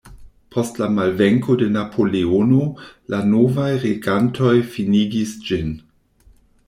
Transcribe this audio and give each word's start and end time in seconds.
Post 0.53 0.79
la 0.83 0.85
malvenko 0.93 1.57
de 1.59 1.67
Napoleono, 1.75 2.63
la 3.15 3.19
novaj 3.35 3.69
regantoj 3.87 4.55
finigis 4.75 5.37
ĝin. 5.51 5.71